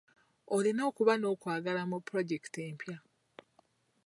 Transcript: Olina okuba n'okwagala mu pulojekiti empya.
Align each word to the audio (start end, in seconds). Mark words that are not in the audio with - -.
Olina 0.55 0.81
okuba 0.89 1.13
n'okwagala 1.17 1.81
mu 1.89 1.97
pulojekiti 2.05 2.59
empya. 2.69 2.97